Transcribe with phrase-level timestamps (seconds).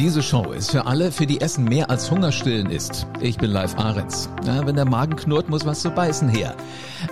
[0.00, 3.06] Diese Show ist für alle, für die Essen mehr als Hungerstillen ist.
[3.20, 4.30] Ich bin Live Ahrens.
[4.46, 6.56] Ja, wenn der Magen knurrt, muss was zu beißen her.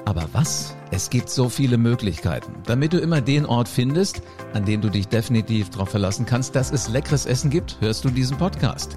[0.07, 0.75] Aber was?
[0.91, 2.51] Es gibt so viele Möglichkeiten.
[2.65, 4.23] Damit du immer den Ort findest,
[4.55, 8.09] an dem du dich definitiv darauf verlassen kannst, dass es leckeres Essen gibt, hörst du
[8.09, 8.97] diesen Podcast.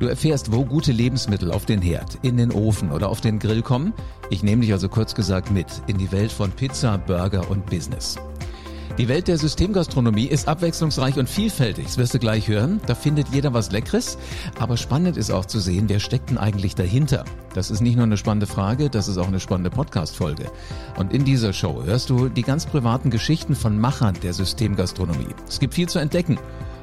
[0.00, 3.62] Du erfährst, wo gute Lebensmittel auf den Herd, in den Ofen oder auf den Grill
[3.62, 3.94] kommen.
[4.30, 8.18] Ich nehme dich also kurz gesagt mit in die Welt von Pizza, Burger und Business.
[8.98, 11.84] Die Welt der Systemgastronomie ist abwechslungsreich und vielfältig.
[11.84, 12.80] Das wirst du gleich hören.
[12.88, 14.18] Da findet jeder was Leckeres.
[14.58, 17.24] Aber spannend ist auch zu sehen, wer steckt denn eigentlich dahinter?
[17.54, 20.50] Das ist nicht nur eine spannende Frage, das ist auch eine spannende Podcast-Folge.
[20.96, 25.32] Und in dieser Show hörst du die ganz privaten Geschichten von Machern der Systemgastronomie.
[25.46, 26.36] Es gibt viel zu entdecken.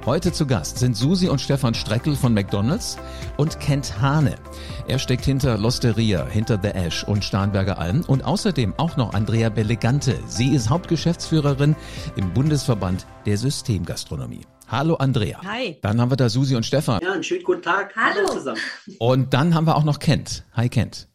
[0.06, 3.00] Heute zu Gast sind Susi und Stefan Streckel von McDonalds
[3.38, 4.36] und Kent Hane.
[4.88, 9.50] Er steckt hinter Losteria, hinter The Ash und Starnberger Alm und außerdem auch noch Andrea
[9.50, 10.20] Bellegante.
[10.28, 11.76] Sie ist Hauptgeschäftsführerin
[12.18, 14.42] im Bundesverband der Systemgastronomie.
[14.68, 15.42] Hallo Andrea.
[15.44, 15.80] Hi.
[15.82, 17.02] Dann haben wir da Susi und Stefan.
[17.02, 17.96] Ja, einen schönen guten Tag.
[17.96, 18.28] Hallo.
[18.28, 18.62] zusammen.
[19.00, 20.46] Und dann haben wir auch noch Kent.
[20.54, 21.08] Hi Kent.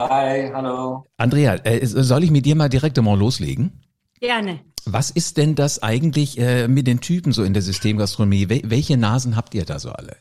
[0.00, 1.04] Hi, hallo.
[1.18, 3.82] Andrea, äh, soll ich mit dir mal direkt einmal loslegen?
[4.20, 4.60] Gerne.
[4.90, 8.48] Was ist denn das eigentlich äh, mit den Typen so in der Systemgastronomie?
[8.48, 10.16] Wel welche Nasen habt ihr da so alle?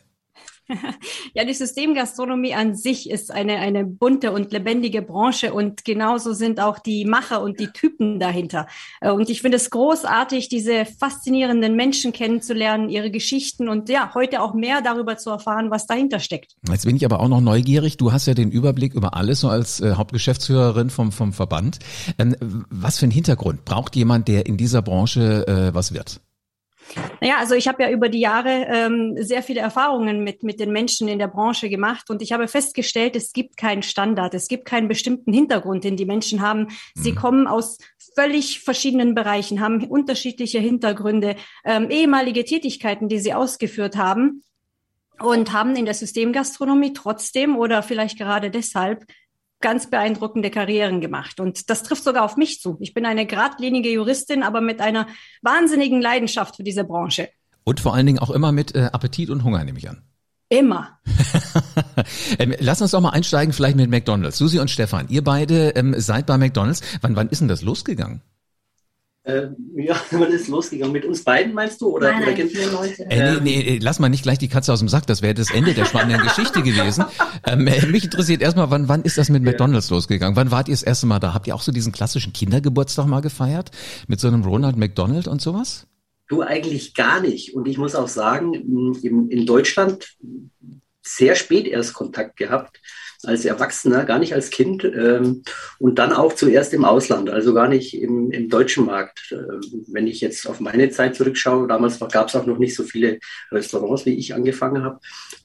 [1.33, 6.59] Ja, die Systemgastronomie an sich ist eine, eine bunte und lebendige Branche und genauso sind
[6.59, 8.67] auch die Macher und die Typen dahinter.
[9.01, 14.41] Äh, und ich finde es großartig, diese faszinierenden Menschen kennenzulernen, ihre Geschichten und ja, heute
[14.41, 16.55] auch mehr darüber zu erfahren, was dahinter steckt.
[16.69, 17.97] Jetzt bin ich aber auch noch neugierig.
[17.97, 21.79] Du hast ja den Überblick über alles so als äh, Hauptgeschäftsführerin vom, vom Verband.
[22.17, 26.19] Ähm, was für einen Hintergrund braucht jemand, der in dieser Branche äh, was wird?
[27.21, 30.71] Naja, also ich habe ja über die Jahre ähm, sehr viele Erfahrungen mit, mit den
[30.71, 34.65] Menschen in der Branche gemacht und ich habe festgestellt, es gibt keinen Standard, es gibt
[34.65, 36.67] keinen bestimmten Hintergrund, den die Menschen haben.
[36.95, 37.15] Sie mhm.
[37.15, 37.77] kommen aus
[38.15, 41.35] völlig verschiedenen Bereichen, haben unterschiedliche Hintergründe,
[41.65, 44.43] ähm, ehemalige Tätigkeiten, die sie ausgeführt haben
[45.19, 49.05] und haben in der Systemgastronomie trotzdem oder vielleicht gerade deshalb
[49.59, 51.39] ganz beeindruckende Karrieren gemacht.
[51.39, 52.77] Und das trifft sogar auf mich zu.
[52.79, 55.07] Ich bin eine geradlinige Juristin, aber mit einer
[55.41, 57.29] wahnsinnigen Leidenschaft für diese Branche.
[57.63, 60.03] Und vor allen Dingen auch immer mit äh, Appetit und Hunger, nehme ich an.
[60.49, 60.99] Immer.
[62.39, 64.37] ähm, lass uns doch mal einsteigen, vielleicht mit McDonalds.
[64.37, 66.81] Susi und Stefan, ihr beide ähm, seid bei McDonalds.
[67.01, 68.21] Wann, wann ist denn das losgegangen?
[69.27, 70.93] Äh, ja, wann ist losgegangen?
[70.93, 71.89] Mit uns beiden meinst du?
[71.89, 73.03] Oder, nein, oder nein, vier Leute.
[73.09, 75.51] Äh, nee, nee, lass mal nicht gleich die Katze aus dem Sack, das wäre das
[75.51, 77.03] Ende der spannenden Geschichte gewesen.
[77.45, 79.95] Ähm, äh, mich interessiert erstmal, wann, wann ist das mit McDonalds ja.
[79.95, 80.37] losgegangen?
[80.37, 81.33] Wann wart ihr das erste Mal da?
[81.33, 83.71] Habt ihr auch so diesen klassischen Kindergeburtstag mal gefeiert?
[84.07, 85.87] Mit so einem Ronald McDonald und sowas?
[86.29, 87.53] Du eigentlich gar nicht.
[87.53, 90.15] Und ich muss auch sagen, in, in Deutschland
[91.01, 92.79] sehr spät erst Kontakt gehabt
[93.27, 95.43] als Erwachsener, gar nicht als Kind ähm,
[95.79, 99.31] und dann auch zuerst im Ausland, also gar nicht im, im deutschen Markt.
[99.31, 102.83] Äh, wenn ich jetzt auf meine Zeit zurückschaue, damals gab es auch noch nicht so
[102.83, 103.19] viele
[103.51, 104.99] Restaurants, wie ich angefangen habe.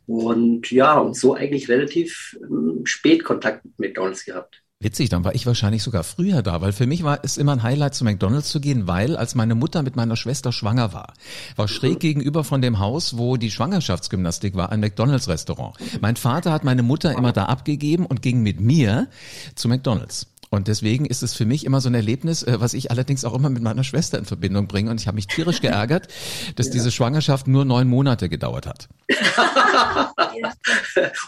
[0.06, 4.62] Und ja, und so eigentlich relativ ähm, spät Kontakt mit McDonald's gehabt.
[4.82, 7.62] Witzig, dann war ich wahrscheinlich sogar früher da, weil für mich war es immer ein
[7.62, 11.14] Highlight, zu McDonalds zu gehen, weil als meine Mutter mit meiner Schwester schwanger war,
[11.54, 15.76] war schräg gegenüber von dem Haus, wo die Schwangerschaftsgymnastik war, ein McDonalds-Restaurant.
[16.00, 19.08] Mein Vater hat meine Mutter immer da abgegeben und ging mit mir
[19.54, 20.31] zu McDonalds.
[20.52, 23.34] Und deswegen ist es für mich immer so ein Erlebnis, äh, was ich allerdings auch
[23.34, 24.90] immer mit meiner Schwester in Verbindung bringe.
[24.90, 26.08] Und ich habe mich tierisch geärgert,
[26.56, 26.72] dass ja.
[26.74, 28.88] diese Schwangerschaft nur neun Monate gedauert hat.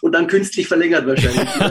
[0.02, 1.48] Und dann künstlich verlängert wahrscheinlich.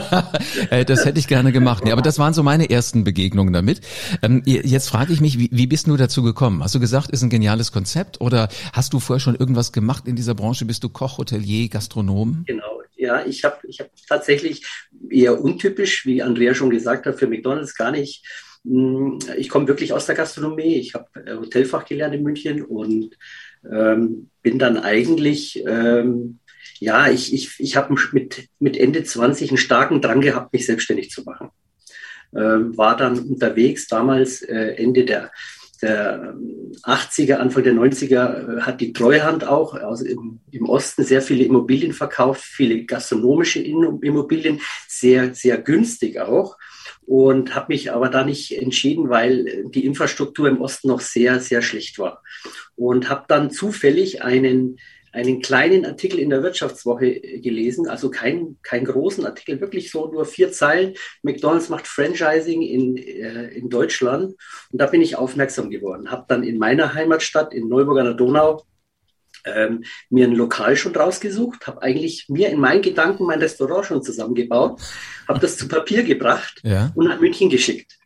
[0.69, 1.83] Äh, das hätte ich gerne gemacht.
[1.83, 3.81] Nee, aber das waren so meine ersten Begegnungen damit.
[4.21, 6.63] Ähm, jetzt frage ich mich, wie, wie bist du dazu gekommen?
[6.63, 10.15] Hast du gesagt, ist ein geniales Konzept oder hast du vorher schon irgendwas gemacht in
[10.15, 10.65] dieser Branche?
[10.65, 12.43] Bist du Koch, Hotelier, Gastronom?
[12.47, 12.63] Genau.
[13.03, 14.65] Ja, ich habe ich hab tatsächlich
[15.09, 18.25] eher untypisch, wie Andrea schon gesagt hat, für McDonald's gar nicht.
[18.63, 20.75] Hm, ich komme wirklich aus der Gastronomie.
[20.75, 23.17] Ich habe äh, Hotelfach gelernt in München und
[23.69, 26.39] ähm, bin dann eigentlich, ähm,
[26.79, 31.09] ja, ich, ich, ich habe mit, mit Ende 20 einen starken Drang gehabt, mich selbstständig
[31.09, 31.49] zu machen.
[32.33, 35.29] Ähm, war dann unterwegs, damals äh, Ende der
[35.83, 36.35] der
[36.83, 41.43] 80er, Anfang der 90er äh, hat die Treuhand auch also im, im Osten sehr viele
[41.43, 46.57] Immobilien verkauft, viele gastronomische Immobilien, sehr, sehr günstig auch.
[47.05, 51.61] Und habe mich aber da nicht entschieden, weil die Infrastruktur im Osten noch sehr, sehr
[51.61, 52.23] schlecht war.
[52.75, 54.77] Und habe dann zufällig einen
[55.13, 60.25] einen kleinen Artikel in der Wirtschaftswoche gelesen, also keinen kein großen Artikel, wirklich so nur
[60.25, 60.95] vier Zeilen.
[61.21, 64.33] McDonald's macht Franchising in, äh, in Deutschland
[64.71, 66.09] und da bin ich aufmerksam geworden.
[66.09, 68.63] Habe dann in meiner Heimatstadt in Neuburg an der Donau
[69.45, 74.03] ähm, mir ein Lokal schon rausgesucht, habe eigentlich mir in meinen Gedanken mein Restaurant schon
[74.03, 74.81] zusammengebaut,
[75.27, 76.91] habe das zu Papier gebracht ja.
[76.95, 77.97] und nach München geschickt.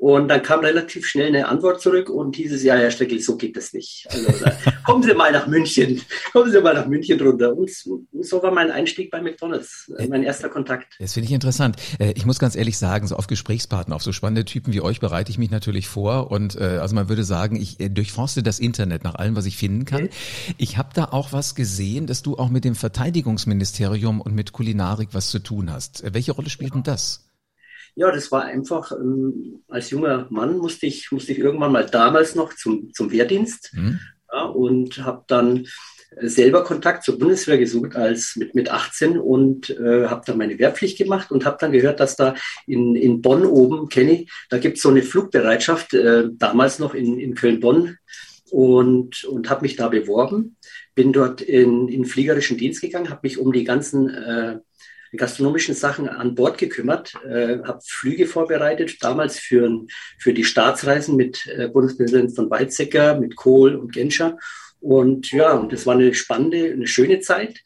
[0.00, 3.54] Und dann kam relativ schnell eine Antwort zurück und dieses Jahr, Herr Steckel, so geht
[3.54, 4.06] das nicht.
[4.08, 4.32] Also,
[4.86, 6.00] kommen Sie mal nach München,
[6.32, 7.54] kommen Sie mal nach München runter.
[7.54, 10.94] Und so war mein Einstieg bei McDonalds, äh, mein erster Kontakt.
[10.98, 11.76] Das finde ich interessant.
[11.98, 15.00] Äh, ich muss ganz ehrlich sagen, so auf Gesprächspartner, auf so spannende Typen wie euch
[15.00, 16.30] bereite ich mich natürlich vor.
[16.30, 19.84] Und äh, also man würde sagen, ich durchforste das Internet nach allem, was ich finden
[19.84, 20.08] kann.
[20.56, 25.10] Ich habe da auch was gesehen, dass du auch mit dem Verteidigungsministerium und mit Kulinarik
[25.12, 26.02] was zu tun hast.
[26.10, 27.29] Welche Rolle spielt denn das?
[27.94, 32.34] Ja, das war einfach, ähm, als junger Mann musste ich, musste ich irgendwann mal damals
[32.34, 33.98] noch zum, zum Wehrdienst mhm.
[34.32, 35.66] ja, und habe dann
[36.16, 40.98] selber Kontakt zur Bundeswehr gesucht als mit, mit 18 und äh, habe dann meine Wehrpflicht
[40.98, 42.34] gemacht und habe dann gehört, dass da
[42.66, 46.94] in, in Bonn oben, kenne ich, da gibt es so eine Flugbereitschaft, äh, damals noch
[46.94, 47.96] in, in Köln-Bonn
[48.50, 50.56] und, und habe mich da beworben,
[50.94, 54.58] bin dort in, in fliegerischen Dienst gegangen, habe mich um die ganzen äh,
[55.16, 59.70] gastronomischen Sachen an Bord gekümmert, äh, habe Flüge vorbereitet, damals für,
[60.18, 64.38] für die Staatsreisen mit äh, Bundespräsident von Weizsäcker, mit Kohl und Genscher.
[64.80, 67.60] Und ja, und das war eine spannende, eine schöne Zeit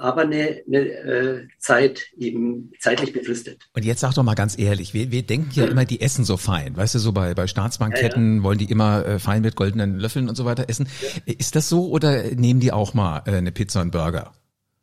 [0.00, 3.68] aber eine, eine äh, Zeit eben zeitlich befristet.
[3.74, 6.36] Und jetzt sag doch mal ganz ehrlich, wir, wir denken ja immer, die essen so
[6.36, 6.76] fein.
[6.76, 8.42] Weißt du, so bei, bei Staatsbankketten ja, ja.
[8.42, 10.88] wollen die immer äh, fein mit goldenen Löffeln und so weiter essen.
[11.26, 11.34] Ja.
[11.38, 14.32] Ist das so oder nehmen die auch mal äh, eine Pizza und Burger?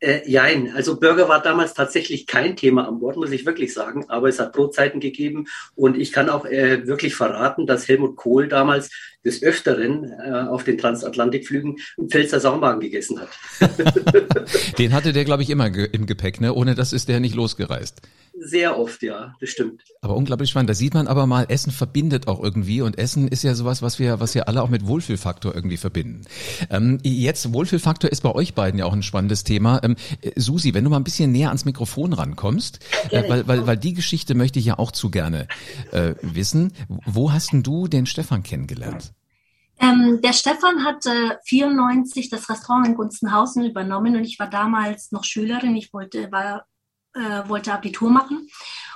[0.00, 4.04] Äh, jein, also Burger war damals tatsächlich kein Thema an Bord, muss ich wirklich sagen,
[4.08, 8.46] aber es hat Brotzeiten gegeben und ich kann auch äh, wirklich verraten, dass Helmut Kohl
[8.46, 8.90] damals
[9.24, 13.28] des Öfteren äh, auf den Transatlantikflügen einen Pfälzer Saumagen gegessen hat.
[14.78, 16.54] den hatte der, glaube ich, immer ge im Gepäck, ne?
[16.54, 18.00] Ohne das ist der nicht losgereist.
[18.40, 19.82] Sehr oft, ja, das stimmt.
[20.00, 20.70] Aber unglaublich spannend.
[20.70, 23.98] Da sieht man aber mal, Essen verbindet auch irgendwie und Essen ist ja sowas, was
[23.98, 26.22] wir, was wir alle auch mit Wohlfühlfaktor irgendwie verbinden.
[26.70, 29.80] Ähm, jetzt Wohlfühlfaktor ist bei euch beiden ja auch ein spannendes Thema.
[29.82, 29.96] Ähm,
[30.36, 32.80] Susi, wenn du mal ein bisschen näher ans Mikrofon rankommst,
[33.10, 35.48] äh, weil, weil, weil die Geschichte möchte ich ja auch zu gerne
[35.92, 36.72] äh, wissen.
[36.88, 39.12] Wo hast denn du den Stefan kennengelernt?
[39.80, 45.24] Ähm, der Stefan hatte 94 das Restaurant in Gunzenhausen übernommen und ich war damals noch
[45.24, 45.76] Schülerin.
[45.76, 46.66] Ich wollte, war,
[47.14, 48.48] äh, wollte Abitur machen.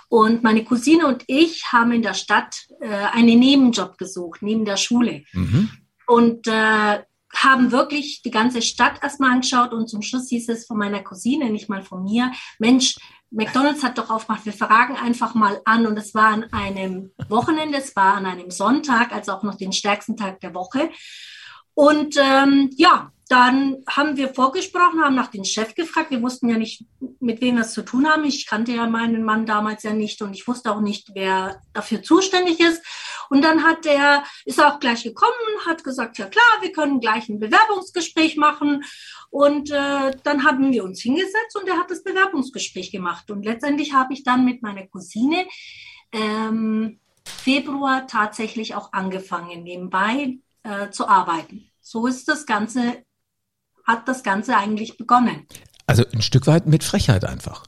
[0.08, 4.76] Und meine Cousine und ich haben in der Stadt äh, einen Nebenjob gesucht, neben der
[4.76, 5.24] Schule.
[5.32, 5.70] Mhm.
[6.06, 7.02] Und äh,
[7.34, 11.48] haben wirklich die ganze Stadt erstmal angeschaut und zum Schluss hieß es von meiner Cousine,
[11.48, 12.96] nicht mal von mir, Mensch,
[13.32, 15.86] McDonald's hat doch aufgemacht, wir fragen einfach mal an.
[15.86, 19.72] Und es war an einem Wochenende, es war an einem Sonntag, also auch noch den
[19.72, 20.90] stärksten Tag der Woche.
[21.74, 26.10] Und ähm, ja, dann haben wir vorgesprochen, haben nach dem Chef gefragt.
[26.10, 26.84] Wir wussten ja nicht,
[27.18, 28.24] mit wem wir es zu tun haben.
[28.24, 32.02] Ich kannte ja meinen Mann damals ja nicht und ich wusste auch nicht, wer dafür
[32.02, 32.84] zuständig ist.
[33.30, 35.32] Und dann hat er, ist er auch gleich gekommen,
[35.66, 38.84] hat gesagt, ja klar, wir können gleich ein Bewerbungsgespräch machen.
[39.30, 43.30] Und äh, dann haben wir uns hingesetzt und er hat das Bewerbungsgespräch gemacht.
[43.30, 45.46] Und letztendlich habe ich dann mit meiner Cousine
[46.12, 51.70] ähm, Februar tatsächlich auch angefangen, nebenbei äh, zu arbeiten.
[51.80, 53.04] So ist das Ganze
[53.86, 55.46] hat das Ganze eigentlich begonnen.
[55.86, 57.64] Also ein Stück weit mit Frechheit einfach.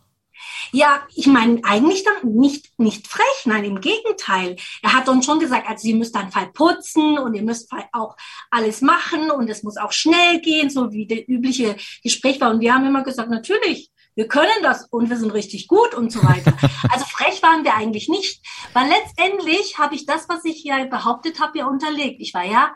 [0.73, 4.57] Ja, ich meine, eigentlich dann nicht, nicht frech, nein, im Gegenteil.
[4.83, 8.17] Er hat uns schon gesagt, also ihr müsst dann Fall putzen und ihr müsst auch
[8.51, 12.51] alles machen und es muss auch schnell gehen, so wie der übliche Gespräch war.
[12.51, 16.13] Und wir haben immer gesagt, natürlich, wir können das und wir sind richtig gut und
[16.13, 16.53] so weiter.
[16.91, 18.41] Also frech waren wir eigentlich nicht,
[18.73, 22.21] weil letztendlich habe ich das, was ich ja behauptet habe, ja unterlegt.
[22.21, 22.73] Ich war ja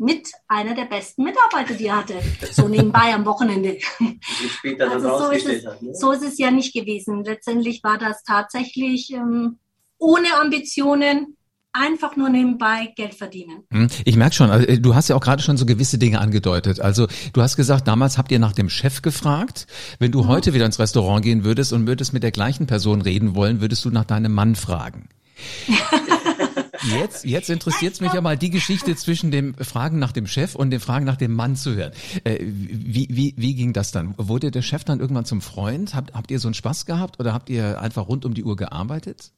[0.00, 2.14] mit einer der besten Mitarbeiter, die er hatte,
[2.52, 3.76] so nebenbei am Wochenende.
[4.78, 5.94] also so ist, es, hat, ne?
[5.94, 7.22] so ist es ja nicht gewesen.
[7.22, 9.58] Letztendlich war das tatsächlich ähm,
[9.98, 11.36] ohne Ambitionen,
[11.72, 13.64] einfach nur nebenbei Geld verdienen.
[13.70, 16.80] Hm, ich merke schon, also, du hast ja auch gerade schon so gewisse Dinge angedeutet.
[16.80, 19.66] Also du hast gesagt, damals habt ihr nach dem Chef gefragt.
[19.98, 20.28] Wenn du mhm.
[20.28, 23.84] heute wieder ins Restaurant gehen würdest und würdest mit der gleichen Person reden wollen, würdest
[23.84, 25.10] du nach deinem Mann fragen.
[26.82, 30.54] Jetzt, jetzt interessiert es mich ja mal die Geschichte zwischen dem Fragen nach dem Chef
[30.54, 31.92] und dem Fragen nach dem Mann zu hören.
[32.24, 34.14] Äh, wie, wie, wie ging das dann?
[34.16, 35.94] Wurde der Chef dann irgendwann zum Freund?
[35.94, 38.56] Habt, habt ihr so einen Spaß gehabt oder habt ihr einfach rund um die Uhr
[38.56, 39.32] gearbeitet?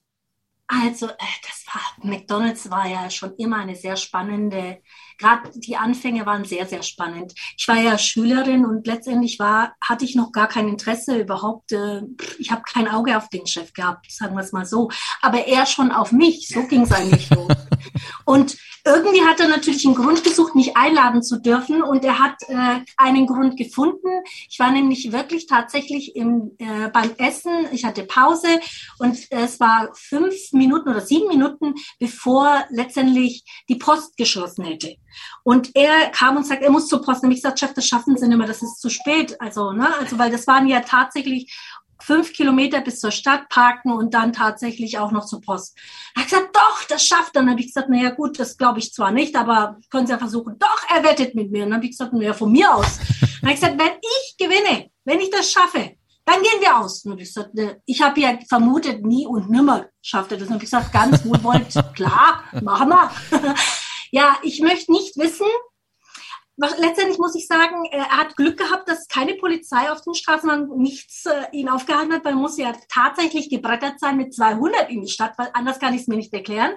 [0.69, 4.81] Also, äh, das war, McDonalds war ja schon immer eine sehr spannende,
[5.19, 7.35] gerade die Anfänge waren sehr, sehr spannend.
[7.59, 12.03] Ich war ja Schülerin und letztendlich war, hatte ich noch gar kein Interesse überhaupt, äh,
[12.39, 14.91] ich habe kein Auge auf den Chef gehabt, sagen wir es mal so.
[15.21, 17.53] Aber er schon auf mich, so ging es eigentlich los.
[18.25, 18.57] Und
[18.95, 22.81] irgendwie hat er natürlich einen Grund gesucht, mich einladen zu dürfen und er hat äh,
[22.97, 24.09] einen Grund gefunden.
[24.49, 28.61] Ich war nämlich wirklich tatsächlich im, äh, beim Essen, ich hatte Pause
[28.99, 34.97] und es war fünf Minuten oder sieben Minuten, bevor letztendlich die Post geschlossen hätte.
[35.45, 37.23] Und er kam und sagt, er muss zur Post.
[37.23, 39.41] Und ich gesagt, Chef, das schaffen Sie nicht mehr, das ist zu spät.
[39.41, 41.55] Also, ne, also, weil das waren ja tatsächlich
[42.03, 45.77] fünf Kilometer bis zur Stadt parken und dann tatsächlich auch noch zur Post.
[46.15, 47.43] Er hat gesagt, doch, das schafft er.
[47.43, 50.19] Dann habe ich gesagt, naja gut, das glaube ich zwar nicht, aber können Sie ja
[50.19, 50.59] versuchen.
[50.59, 51.65] Doch, er wettet mit mir.
[51.65, 52.99] Und dann habe ich gesagt, naja, von mir aus.
[53.43, 57.05] Dann habe ich gesagt, wenn ich gewinne, wenn ich das schaffe, dann gehen wir aus.
[57.05, 60.49] Und ich gesagt, ne, ich habe ja vermutet, nie und nimmer schafft er das.
[60.49, 63.11] Und ich gesagt, ganz wohlwollend, klar, machen wir.
[64.13, 65.47] ja, ich möchte nicht wissen,
[66.57, 71.27] letztendlich muss ich sagen, er hat Glück gehabt, dass keine Polizei auf den Straßen nichts
[71.27, 75.11] äh, ihn aufgehalten hat, weil er muss ja tatsächlich gebrettert sein mit 200 in die
[75.11, 76.73] Stadt, weil anders kann ich es mir nicht erklären.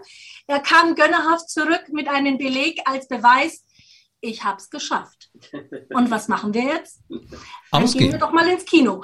[0.48, 3.65] Er kam gönnerhaft zurück mit einem Beleg als Beweis,
[4.22, 5.29] ich habe es geschafft.
[5.94, 7.01] Und was machen wir jetzt?
[7.10, 8.05] Dann Ausgehen.
[8.05, 9.01] gehen wir doch mal ins Kino.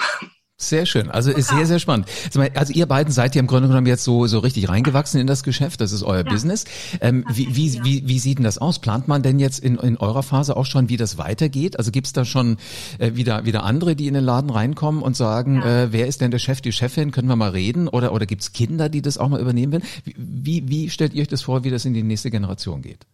[0.61, 1.09] Sehr schön.
[1.09, 2.07] Also ist sehr, sehr spannend.
[2.53, 5.41] Also ihr beiden seid ja im Grunde genommen jetzt so, so richtig reingewachsen in das
[5.41, 5.81] Geschäft.
[5.81, 6.31] Das ist euer ja.
[6.31, 6.65] Business.
[7.01, 8.77] Ähm, wie, wie, wie, wie sieht denn das aus?
[8.77, 11.79] Plant man denn jetzt in, in eurer Phase auch schon, wie das weitergeht?
[11.79, 12.57] Also gibt's da schon
[12.99, 15.83] äh, wieder, wieder andere, die in den Laden reinkommen und sagen, ja.
[15.83, 17.09] äh, wer ist denn der Chef, die Chefin?
[17.09, 17.87] Können wir mal reden?
[17.87, 19.81] Oder, oder gibt's Kinder, die das auch mal übernehmen will?
[20.15, 23.07] Wie, wie stellt ihr euch das vor, wie das in die nächste Generation geht?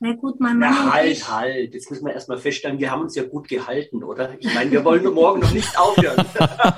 [0.00, 0.70] Na gut, mein Mann.
[0.70, 1.74] Na, halt, halt.
[1.74, 4.30] Jetzt müssen wir erstmal feststellen, wir haben uns ja gut gehalten, oder?
[4.38, 6.24] Ich meine, wir wollen morgen noch nicht aufhören.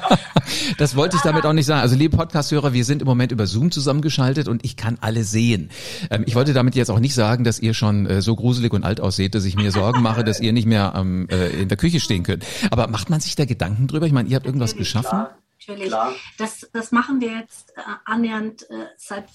[0.78, 1.82] das wollte ich damit auch nicht sagen.
[1.82, 5.70] Also, liebe Podcast-Hörer, wir sind im Moment über Zoom zusammengeschaltet und ich kann alle sehen.
[6.10, 8.84] Ähm, ich wollte damit jetzt auch nicht sagen, dass ihr schon äh, so gruselig und
[8.84, 11.76] alt ausseht, dass ich mir Sorgen mache, dass ihr nicht mehr ähm, äh, in der
[11.76, 12.46] Küche stehen könnt.
[12.70, 14.06] Aber macht man sich da Gedanken drüber?
[14.06, 15.10] Ich meine, ihr habt irgendwas geschaffen?
[15.10, 15.36] Klar.
[15.60, 15.88] Natürlich.
[15.88, 16.12] Klar.
[16.38, 19.26] Das, das machen wir jetzt äh, annähernd äh, seit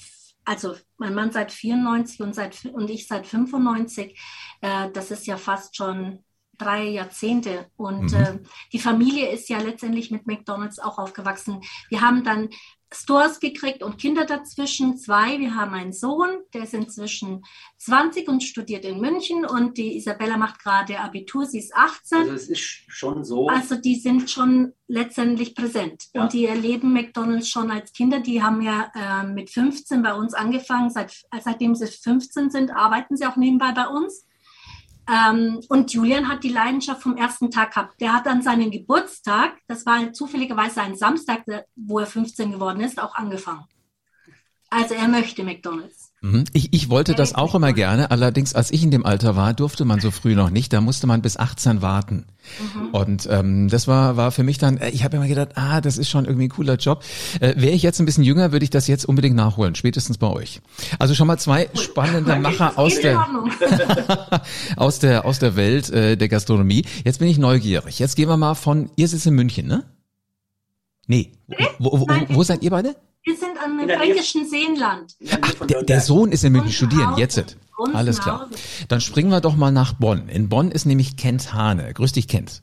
[0.46, 4.20] also mein Mann seit 94 und, seit, und ich seit 95,
[4.62, 6.24] äh, das ist ja fast schon
[6.58, 7.68] drei Jahrzehnte.
[7.76, 8.18] Und mhm.
[8.18, 8.40] äh,
[8.72, 11.62] die Familie ist ja letztendlich mit McDonald's auch aufgewachsen.
[11.90, 12.50] Wir haben dann
[12.94, 15.40] Stores gekriegt und Kinder dazwischen, zwei.
[15.40, 17.44] Wir haben einen Sohn, der ist inzwischen
[17.80, 22.20] 20 und studiert in München und die Isabella macht gerade Abitur, sie ist 18.
[22.20, 23.48] Also es ist schon so.
[23.48, 26.24] Also die sind schon letztendlich präsent ja.
[26.24, 28.20] und die erleben McDonald's schon als Kinder.
[28.20, 30.90] Die haben ja äh, mit 15 bei uns angefangen.
[30.90, 34.26] Seit, seitdem sie 15 sind, arbeiten sie auch nebenbei bei uns.
[35.08, 38.02] Ähm, und Julian hat die Leidenschaft vom ersten Tag gehabt.
[38.02, 41.44] Der hat dann seinen Geburtstag, das war zufälligerweise ein Samstag,
[41.76, 43.66] wo er 15 geworden ist, auch angefangen.
[44.70, 46.05] Also er möchte McDonald's.
[46.26, 46.46] Mhm.
[46.54, 49.86] Ich, ich wollte das auch immer gerne, allerdings als ich in dem Alter war, durfte
[49.86, 52.26] man so früh noch nicht, da musste man bis 18 warten.
[52.74, 52.88] Mhm.
[52.90, 56.00] Und ähm, das war, war für mich dann, äh, ich habe immer gedacht, ah, das
[56.00, 57.04] ist schon irgendwie ein cooler Job.
[57.40, 60.28] Äh, Wäre ich jetzt ein bisschen jünger, würde ich das jetzt unbedingt nachholen, spätestens bei
[60.28, 60.62] euch.
[60.98, 63.24] Also schon mal zwei spannende Macher aus der,
[64.78, 66.86] aus der aus der Welt äh, der Gastronomie.
[67.04, 68.00] Jetzt bin ich neugierig.
[68.00, 69.84] Jetzt gehen wir mal von, ihr sitzt in München, ne?
[71.06, 71.34] Nee.
[71.78, 72.96] Wo, wo, wo, wo seid ihr beide?
[73.26, 75.16] Wir sind am fränkischen Seenland.
[75.42, 77.58] Ach, der, der, Sohn ist in München studieren, jetzt.
[77.94, 78.50] Alles klar.
[78.88, 80.30] Dann springen wir doch mal nach Bonn.
[80.30, 81.92] In Bonn ist nämlich Kent Hane.
[81.94, 82.62] Grüß dich, Kent.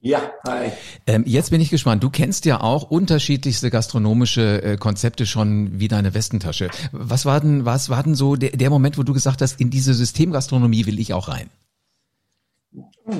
[0.00, 0.70] Ja, hi.
[1.06, 2.02] Ähm, jetzt bin ich gespannt.
[2.02, 6.70] Du kennst ja auch unterschiedlichste gastronomische äh, Konzepte schon wie deine Westentasche.
[6.92, 9.70] Was war denn, was war denn so der, der Moment, wo du gesagt hast, in
[9.70, 11.50] diese Systemgastronomie will ich auch rein?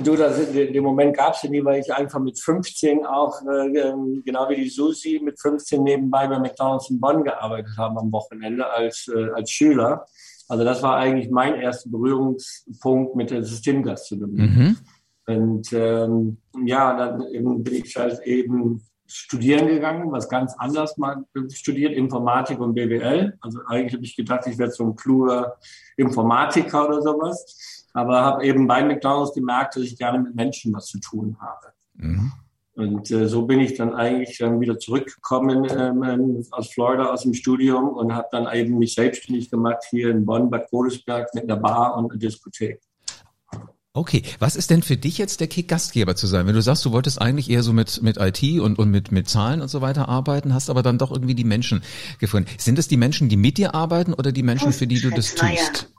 [0.04, 3.68] Du, das, den Moment gab es ja nie, weil ich einfach mit 15 auch, äh,
[3.78, 8.12] ähm, genau wie die Susi, mit 15 nebenbei bei McDonalds in Bonn gearbeitet habe am
[8.12, 10.04] Wochenende als, äh, als Schüler.
[10.46, 14.42] Also das war eigentlich mein erster Berührungspunkt mit der Systemgastronomie.
[14.42, 14.76] Mhm.
[15.26, 21.94] Und ähm, ja, dann bin ich halt eben studieren gegangen, was ganz anders mal studiert,
[21.94, 23.38] Informatik und BWL.
[23.40, 25.56] Also eigentlich habe ich gedacht, ich werde so ein kluger
[25.96, 30.86] Informatiker oder sowas aber habe eben bei McDonald's gemerkt, dass ich gerne mit Menschen was
[30.86, 31.72] zu tun habe.
[31.94, 32.32] Mhm.
[32.74, 37.22] Und äh, so bin ich dann eigentlich dann wieder zurückgekommen ähm, ähm aus Florida, aus
[37.22, 41.44] dem Studium und habe dann eben mich selbstständig gemacht hier in Bonn, Bad Godesberg mit
[41.44, 42.80] einer Bar und einer Diskothek.
[43.94, 46.46] Okay, was ist denn für dich jetzt der Kick, Gastgeber zu sein?
[46.46, 49.28] Wenn du sagst, du wolltest eigentlich eher so mit, mit IT und, und mit, mit
[49.28, 51.82] Zahlen und so weiter arbeiten, hast aber dann doch irgendwie die Menschen
[52.20, 52.48] gefunden.
[52.58, 55.34] Sind es die Menschen, die mit dir arbeiten oder die Menschen, für die du das
[55.34, 55.92] tust?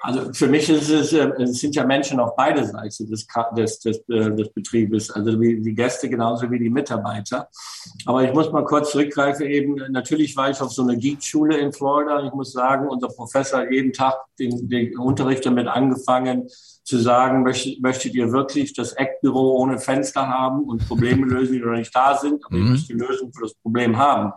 [0.00, 3.26] Also für mich ist es, äh, es sind ja Menschen auf beide Seiten des,
[3.56, 7.48] des, des, äh, des Betriebes, also wie die Gäste genauso wie die Mitarbeiter.
[8.06, 11.72] Aber ich muss mal kurz zurückgreifen eben, natürlich war ich auf so einer Geek-Schule in
[11.72, 12.24] Florida.
[12.24, 16.48] Ich muss sagen, unser Professor hat jeden Tag den, den Unterricht damit angefangen
[16.88, 21.60] zu sagen, möchtet, möchtet ihr wirklich das Eckbüro ohne Fenster haben und Probleme lösen, die
[21.60, 22.64] noch nicht da sind, aber mhm.
[22.64, 24.32] ihr müsst die Lösung für das Problem haben.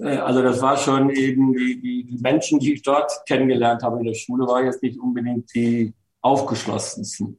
[0.00, 3.98] Äh, also das war schon eben die, die, die Menschen, die ich dort kennengelernt habe
[3.98, 5.92] in der Schule, war jetzt nicht unbedingt die
[6.22, 7.38] aufgeschlossensten.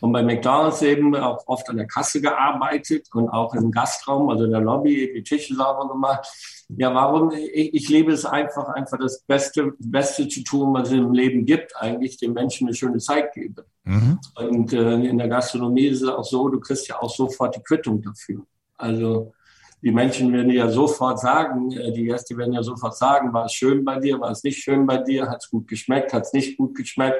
[0.00, 4.44] Und bei McDonald's eben auch oft an der Kasse gearbeitet und auch im Gastraum, also
[4.44, 6.28] in der Lobby, die Tische sauber gemacht.
[6.68, 7.32] Ja, warum?
[7.32, 11.44] Ich, ich lebe es einfach, einfach das Beste, Beste zu tun, was es im Leben
[11.44, 13.64] gibt, eigentlich den Menschen eine schöne Zeit geben.
[13.82, 14.20] Mhm.
[14.36, 17.62] Und äh, in der Gastronomie ist es auch so, du kriegst ja auch sofort die
[17.62, 18.44] Quittung dafür.
[18.76, 19.32] Also
[19.82, 23.52] die Menschen werden ja sofort sagen, äh, die Gäste werden ja sofort sagen, war es
[23.52, 26.32] schön bei dir, war es nicht schön bei dir, hat es gut geschmeckt, hat es
[26.32, 27.18] nicht gut geschmeckt.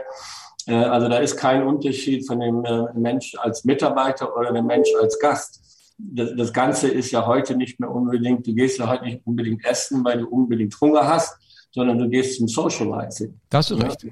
[0.67, 4.89] Äh, also da ist kein Unterschied von dem äh, Mensch als Mitarbeiter oder dem Mensch
[5.01, 5.61] als Gast.
[6.03, 10.03] Das, Ganze ist ja heute nicht mehr unbedingt, du gehst ja heute nicht unbedingt essen,
[10.03, 11.37] weil du unbedingt Hunger hast,
[11.73, 13.35] sondern du gehst zum Socializing.
[13.49, 14.07] Das ist recht.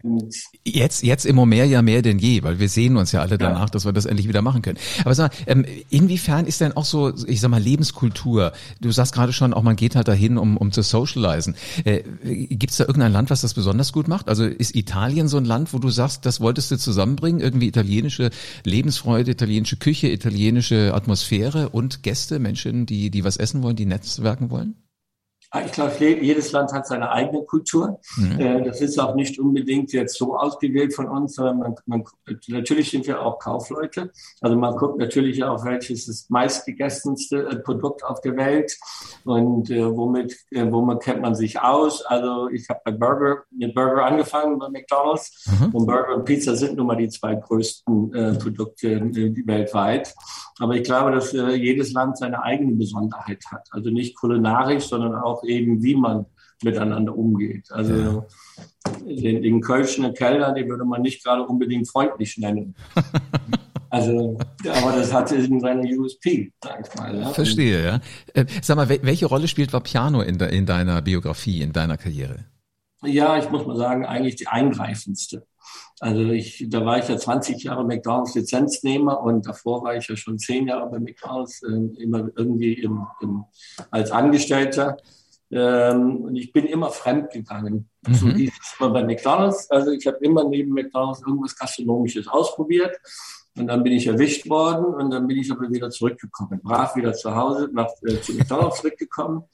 [0.65, 3.61] Jetzt, jetzt immer mehr ja mehr denn je, weil wir sehen uns ja alle danach,
[3.61, 3.67] ja.
[3.67, 4.79] dass wir das endlich wieder machen können.
[5.05, 8.53] Aber sag mal, ähm, inwiefern ist denn auch so, ich sag mal, Lebenskultur?
[8.81, 11.57] Du sagst gerade schon, auch man geht halt dahin, um, um zu socialisen.
[11.85, 14.29] Äh, Gibt es da irgendein Land, was das besonders gut macht?
[14.29, 17.41] Also ist Italien so ein Land, wo du sagst, das wolltest du zusammenbringen?
[17.41, 18.31] Irgendwie italienische
[18.65, 24.51] Lebensfreude, italienische Küche, italienische Atmosphäre und Gäste, Menschen, die, die was essen wollen, die netzwerken
[24.51, 24.77] wollen?
[25.51, 27.99] Ah, ich glaube, jedes Land hat seine eigene Kultur.
[28.17, 28.39] Mhm.
[28.39, 32.05] Äh, das ist auch nicht unbedingt jetzt so ausgewählt von uns, sondern man, man,
[32.49, 34.13] natürlich sind wir auch Kaufleute.
[34.43, 38.77] Also man guckt natürlich auch, welches ist das meistgegessenste äh, Produkt auf der Welt
[39.25, 42.05] und äh, womit, äh, womit kennt man sich aus.
[42.05, 45.75] Also ich habe bei Burger, mit Burger angefangen bei McDonald's mhm.
[45.75, 50.15] und Burger und Pizza sind nun mal die zwei größten äh, Produkte äh, weltweit.
[50.61, 53.69] Aber ich glaube, dass jedes Land seine eigene Besonderheit hat.
[53.71, 56.27] Also nicht kulinarisch, sondern auch auch eben, wie man
[56.63, 57.71] miteinander umgeht.
[57.71, 58.27] Also ja.
[59.07, 62.75] den, den Kölschner Keller, den würde man nicht gerade unbedingt freundlich nennen.
[63.91, 67.19] Also, aber das hat eben seine USP, sag ich mal.
[67.19, 67.31] Ja.
[67.31, 68.01] Verstehe, ja.
[68.35, 72.45] Äh, sag mal, welche Rolle spielt Vapiano in, de, in deiner Biografie, in deiner Karriere?
[73.03, 75.47] Ja, ich muss mal sagen, eigentlich die eingreifendste.
[76.01, 80.17] Also ich, da war ich ja 20 Jahre McDonalds Lizenznehmer und davor war ich ja
[80.17, 83.45] schon zehn Jahre bei McDonalds, äh, immer irgendwie im, im,
[83.91, 84.97] als Angestellter.
[85.51, 87.89] Ähm, und ich bin immer fremd gegangen.
[88.07, 88.15] Mhm.
[88.15, 89.71] So hieß es immer bei McDonalds.
[89.71, 92.97] Also ich habe immer neben McDonalds irgendwas Gastronomisches ausprobiert.
[93.57, 96.61] Und dann bin ich erwischt worden und dann bin ich aber wieder zurückgekommen.
[96.63, 99.45] Brav wieder zu Hause, nach, äh, zu McDonalds zurückgekommen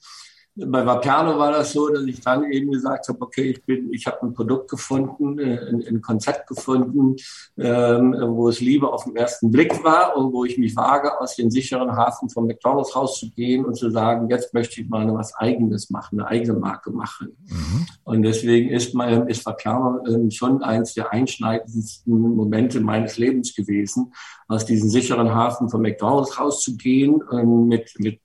[0.55, 4.07] bei Vapiano war das so, dass ich dann eben gesagt habe, okay, ich bin, ich
[4.07, 7.17] habe ein Produkt gefunden, äh, ein, ein Konzept gefunden,
[7.57, 11.35] ähm, wo es Liebe auf den ersten Blick war und wo ich mich wage, aus
[11.35, 15.89] dem sicheren Hafen von McDonalds rauszugehen und zu sagen, jetzt möchte ich mal was Eigenes
[15.89, 17.35] machen, eine eigene Marke machen.
[17.47, 17.85] Mhm.
[18.05, 24.13] Und deswegen ist, mein, ist Vapiano ähm, schon eins der einschneidendsten Momente meines Lebens gewesen,
[24.47, 28.19] aus diesem sicheren Hafen von McDonalds rauszugehen, ähm, mit, mit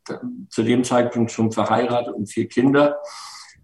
[0.49, 2.99] zu dem Zeitpunkt schon verheiratet und vier Kinder,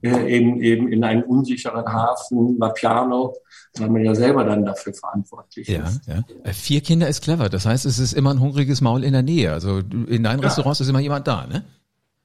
[0.02, 3.34] äh, eben, eben in einen unsicheren Hafen, Vapiano,
[3.78, 6.06] weil man ja selber dann dafür verantwortlich ja, ist.
[6.06, 6.22] Ja.
[6.44, 7.48] Äh, vier Kinder ist clever.
[7.48, 9.52] Das heißt, es ist immer ein hungriges Maul in der Nähe.
[9.52, 10.46] Also in deinen ja.
[10.46, 11.64] Restaurants ist immer jemand da, ne?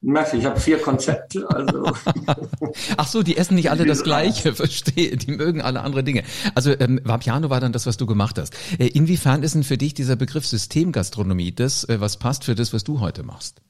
[0.04, 1.48] Merke, ich habe vier Konzepte.
[1.50, 1.84] Also.
[2.98, 5.16] Ach so, die essen nicht alle das Gleiche, verstehe.
[5.16, 6.24] Die mögen alle andere Dinge.
[6.56, 8.54] Also ähm, Vapiano war dann das, was du gemacht hast.
[8.80, 12.74] Äh, inwiefern ist denn für dich dieser Begriff Systemgastronomie das, äh, was passt für das,
[12.74, 13.62] was du heute machst?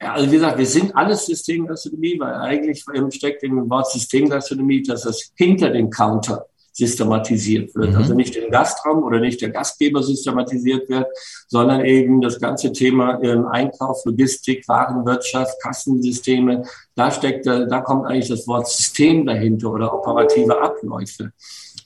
[0.00, 4.82] Ja, also wie gesagt, wir sind alles Systemgastronomie, weil eigentlich steckt in dem Wort Systemgastronomie,
[4.84, 6.46] dass das hinter dem Counter
[6.78, 7.90] systematisiert wird.
[7.90, 7.96] Mhm.
[7.96, 11.06] Also nicht im Gastraum oder nicht der Gastgeber systematisiert wird,
[11.48, 16.62] sondern eben das ganze Thema ähm, Einkauf, Logistik, Warenwirtschaft, Kassensysteme.
[16.94, 21.32] Da steckt, da kommt eigentlich das Wort System dahinter oder operative Abläufe.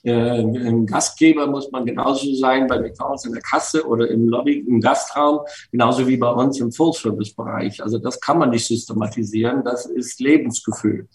[0.03, 4.59] Äh, Im Gastgeber muss man genauso sein bei McDonalds in der Kasse oder im Lobby,
[4.59, 5.39] im Gastraum,
[5.71, 7.81] genauso wie bei uns im Full-Service-Bereich.
[7.81, 11.07] Also das kann man nicht systematisieren, das ist Lebensgefühl.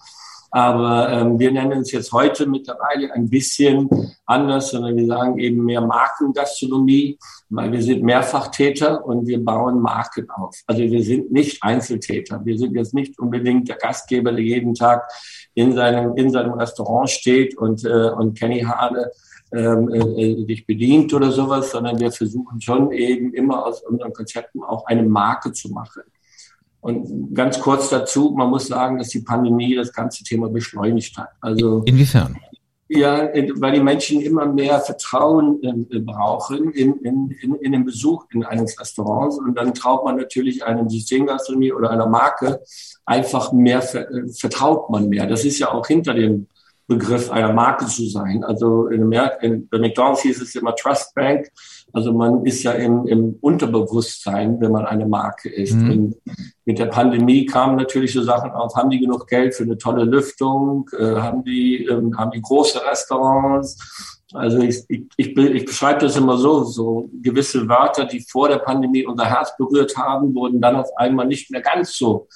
[0.51, 3.89] Aber ähm, wir nennen es jetzt heute mittlerweile ein bisschen
[4.25, 7.19] anders, sondern wir sagen eben mehr Markengastronomie,
[7.51, 10.57] weil wir sind Mehrfachtäter und wir bauen Marken auf.
[10.67, 12.41] Also wir sind nicht Einzeltäter.
[12.45, 15.11] Wir sind jetzt nicht unbedingt der Gastgeber, der jeden Tag
[15.55, 19.11] in seinem, in seinem Restaurant steht und, äh, und Kenny Hane
[19.53, 24.63] ähm, äh, dich bedient oder sowas, sondern wir versuchen schon eben immer aus unseren Konzepten
[24.63, 26.03] auch eine Marke zu machen.
[26.88, 31.29] Und ganz kurz dazu, man muss sagen, dass die Pandemie das ganze Thema beschleunigt hat.
[31.42, 32.38] Also inwiefern?
[32.88, 38.24] Ja, weil die Menschen immer mehr Vertrauen äh, brauchen in, in, in, in den Besuch
[38.31, 39.37] in eines Restaurants.
[39.37, 42.62] Und dann traut man natürlich einem Systemgastronomie oder einer Marke
[43.05, 45.27] einfach mehr, äh, vertraut man mehr.
[45.27, 46.46] Das ist ja auch hinter dem
[46.87, 48.42] Begriff einer Marke zu sein.
[48.44, 51.51] Also in, in, bei McDonald's hieß es immer Trust Bank.
[51.92, 55.74] Also man ist ja im, im Unterbewusstsein, wenn man eine Marke ist.
[55.74, 55.90] Mhm.
[55.90, 56.16] Und
[56.64, 60.05] mit der Pandemie kamen natürlich so Sachen auf, haben die genug Geld für eine tolle
[60.05, 64.18] Lüftung, äh, haben, die, ähm, haben die große Restaurants.
[64.35, 68.59] Also ich, ich, ich, ich beschreibe das immer so, so gewisse Wörter, die vor der
[68.59, 72.29] Pandemie unser Herz berührt haben, wurden dann auf einmal nicht mehr ganz so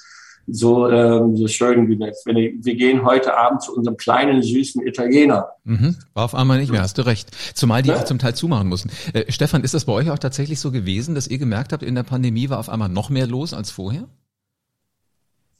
[0.47, 2.25] so, ähm, so schön wie jetzt.
[2.25, 5.49] Wenn ich, wir gehen heute Abend zu unserem kleinen, süßen Italiener.
[5.63, 7.29] Mhm, war auf einmal nicht mehr, hast du recht.
[7.53, 7.97] Zumal die ja.
[7.97, 8.89] auch zum Teil zumachen mussten.
[9.13, 11.95] Äh, Stefan, ist das bei euch auch tatsächlich so gewesen, dass ihr gemerkt habt, in
[11.95, 14.07] der Pandemie war auf einmal noch mehr los als vorher?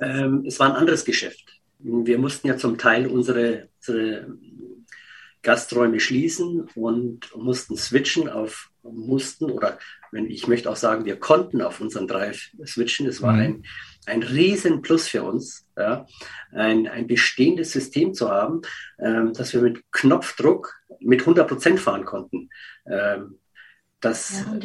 [0.03, 1.45] ähm, es war ein anderes Geschäft.
[1.79, 4.27] Wir mussten ja zum Teil unsere, unsere
[5.41, 9.79] Gasträume schließen und mussten switchen auf mussten oder
[10.11, 13.07] wenn ich möchte auch sagen, wir konnten auf unseren Drive switchen.
[13.07, 13.39] Es war mhm.
[13.39, 13.63] ein,
[14.05, 16.05] ein riesen Plus für uns, ja,
[16.51, 18.61] ein, ein bestehendes System zu haben,
[18.99, 22.49] ähm, dass wir mit Knopfdruck mit 100 Prozent fahren konnten.
[22.85, 23.39] Ähm,
[24.03, 24.59] das, ja,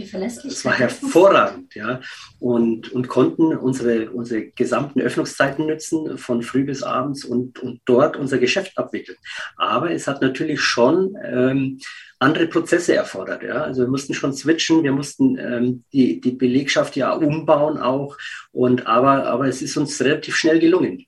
[0.44, 2.01] das war hervorragend, ja.
[2.38, 8.16] Und, und konnten unsere, unsere gesamten Öffnungszeiten nutzen, von früh bis abends und, und dort
[8.16, 9.18] unser Geschäft abwickeln.
[9.57, 11.81] Aber es hat natürlich schon ähm,
[12.18, 13.62] andere Prozesse erfordert, ja.
[13.62, 18.16] Also wir mussten schon switchen, wir mussten ähm, die, die Belegschaft ja umbauen auch.
[18.51, 21.07] Und aber, aber es ist uns relativ schnell gelungen.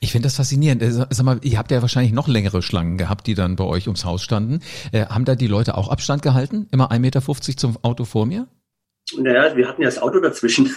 [0.00, 0.82] Ich finde das faszinierend.
[0.82, 3.86] Äh, sag mal, ihr habt ja wahrscheinlich noch längere Schlangen gehabt, die dann bei euch
[3.86, 4.60] ums Haus standen.
[4.92, 6.66] Äh, haben da die Leute auch Abstand gehalten?
[6.70, 7.22] Immer 1,50 Meter
[7.56, 8.48] zum Auto vor mir?
[9.16, 10.66] Naja, wir hatten ja das Auto dazwischen.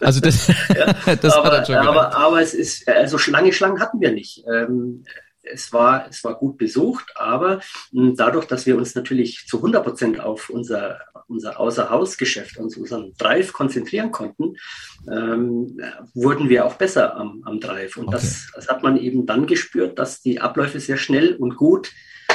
[0.00, 4.00] Also das, ja, das aber, hat schon aber, aber es ist, also lange Schlangen hatten
[4.00, 4.44] wir nicht.
[4.46, 5.04] Ähm,
[5.42, 7.60] es war, es war gut besucht, aber
[7.92, 13.14] hm, dadurch, dass wir uns natürlich zu 100 Prozent auf unser, unser Außerhausgeschäft, und unseren
[13.18, 14.56] Drive konzentrieren konnten,
[15.10, 15.80] ähm,
[16.14, 17.96] wurden wir auch besser am, am Drive.
[17.96, 18.16] Und okay.
[18.16, 21.92] das, das hat man eben dann gespürt, dass die Abläufe sehr schnell und gut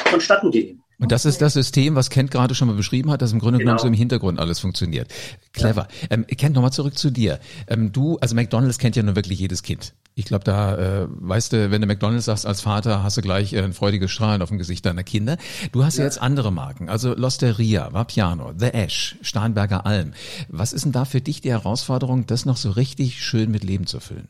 [0.10, 0.84] vonstatten gingen.
[1.00, 3.60] Und das ist das System, was Kent gerade schon mal beschrieben hat, dass im Grunde
[3.60, 3.72] genau.
[3.72, 5.14] genommen so im Hintergrund alles funktioniert.
[5.52, 5.88] Clever.
[6.02, 6.08] Ja.
[6.12, 7.40] Ähm, Kent, nochmal zurück zu dir.
[7.68, 9.94] Ähm, du, also McDonalds kennt ja nur wirklich jedes Kind.
[10.16, 13.52] Ich glaube, da äh, weißt du, wenn du McDonalds sagst als Vater, hast du gleich
[13.54, 15.38] äh, ein freudiges Strahlen auf dem Gesicht deiner Kinder.
[15.72, 20.14] Du hast ja, ja jetzt andere Marken, also Losteria, Vapiano, The Ash, Starnberger Alm.
[20.48, 23.88] Was ist denn da für dich die Herausforderung, das noch so richtig schön mit Leben
[23.88, 24.30] zu füllen?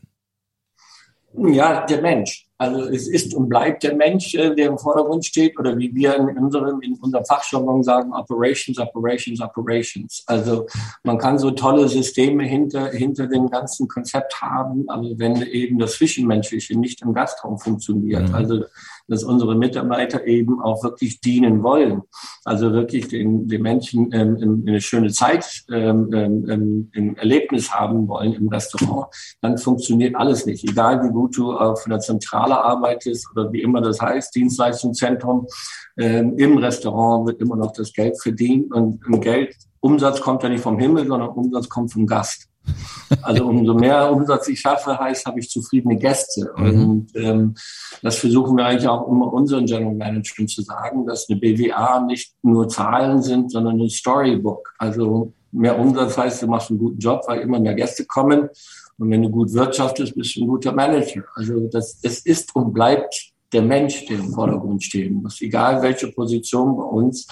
[1.35, 2.47] Ja, der Mensch.
[2.63, 6.15] Also es ist und bleibt der Mensch, äh, der im Vordergrund steht, oder wie wir
[6.15, 10.23] in unserem, in unserem Fachjargon sagen, Operations, Operations, Operations.
[10.27, 10.65] Also
[11.03, 15.93] man kann so tolle Systeme hinter, hinter dem ganzen Konzept haben, aber wenn eben das
[15.93, 18.35] Zwischenmenschliche nicht im Gastraum funktioniert, mhm.
[18.35, 18.63] also
[19.07, 22.01] dass unsere Mitarbeiter eben auch wirklich dienen wollen.
[22.45, 28.33] Also wirklich den, den Menschen ähm, eine schöne Zeit ähm, ähm, im Erlebnis haben wollen
[28.33, 29.07] im Restaurant,
[29.41, 30.63] dann funktioniert alles nicht.
[30.63, 35.47] Egal wie gut du auf einer Zentrale arbeitest oder wie immer das heißt, Dienstleistungszentrum,
[35.97, 40.63] ähm, im Restaurant wird immer noch das Geld verdient und Geld, Umsatz kommt ja nicht
[40.63, 42.47] vom Himmel, sondern Umsatz kommt vom Gast.
[43.21, 46.51] Also umso mehr Umsatz ich schaffe, heißt, habe ich zufriedene Gäste.
[46.57, 46.89] Mhm.
[46.89, 47.55] Und ähm,
[48.01, 52.33] das versuchen wir eigentlich auch immer unseren General Management zu sagen, dass eine BWA nicht
[52.41, 54.73] nur Zahlen sind, sondern ein Storybook.
[54.77, 58.49] Also mehr Umsatz heißt, du machst einen guten Job, weil immer mehr Gäste kommen.
[58.97, 61.23] Und wenn du gut wirtschaftest, bist du ein guter Manager.
[61.35, 65.41] Also das, es ist und bleibt der Mensch, der im Vordergrund stehen muss.
[65.41, 67.27] Egal welche Position bei uns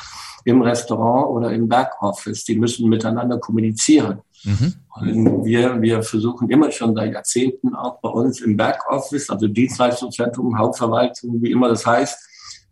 [0.45, 4.21] im Restaurant oder im Backoffice, die müssen miteinander kommunizieren.
[4.43, 4.73] Mhm.
[4.95, 10.57] Und wir, wir versuchen immer schon seit Jahrzehnten auch bei uns im Backoffice, also Dienstleistungszentrum,
[10.57, 12.17] Hauptverwaltung, wie immer das heißt,